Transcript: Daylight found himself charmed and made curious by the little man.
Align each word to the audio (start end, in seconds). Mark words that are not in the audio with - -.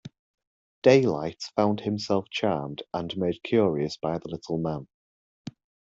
Daylight 0.81 1.43
found 1.55 1.81
himself 1.81 2.27
charmed 2.31 2.81
and 2.91 3.15
made 3.17 3.43
curious 3.43 3.97
by 3.97 4.17
the 4.17 4.29
little 4.31 4.57
man. 4.57 4.87